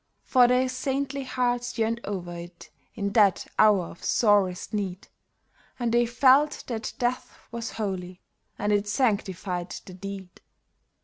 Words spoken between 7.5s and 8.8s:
was holy and